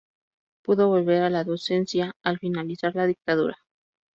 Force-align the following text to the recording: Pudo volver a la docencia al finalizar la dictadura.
Pudo 0.63 0.87
volver 0.89 1.21
a 1.21 1.29
la 1.29 1.43
docencia 1.43 2.11
al 2.23 2.39
finalizar 2.39 2.95
la 2.95 3.05
dictadura. 3.05 3.55